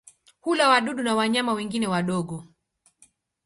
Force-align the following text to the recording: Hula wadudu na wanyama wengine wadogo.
Hula 0.41 0.69
wadudu 0.69 1.03
na 1.03 1.15
wanyama 1.15 1.53
wengine 1.53 1.87
wadogo. 1.87 2.47